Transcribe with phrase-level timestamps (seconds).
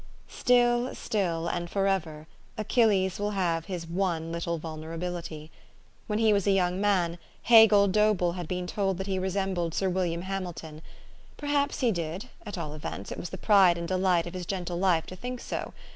[0.27, 2.25] Still, still, and forever,
[2.57, 5.51] Achilles will have his one little vulnerabilit}'.
[6.07, 9.89] When he was a young man, Hegel Dobell had been told that he resembled Sir
[9.91, 10.81] William Hamilton.
[11.37, 14.77] Perhaps he did: at all events, it was the pride and delight of his gentle
[14.77, 15.71] life to think so.